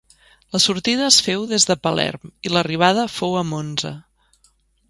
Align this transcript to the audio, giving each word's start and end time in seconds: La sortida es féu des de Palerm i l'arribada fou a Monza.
La 0.55 0.59
sortida 0.63 1.03
es 1.09 1.19
féu 1.25 1.43
des 1.51 1.69
de 1.71 1.77
Palerm 1.85 2.31
i 2.49 2.53
l'arribada 2.55 3.07
fou 3.19 3.39
a 3.43 3.47
Monza. 3.51 3.93